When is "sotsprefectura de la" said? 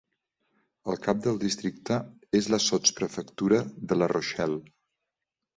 2.69-4.09